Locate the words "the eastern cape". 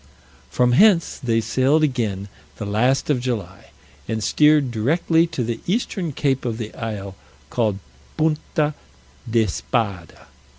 5.43-6.43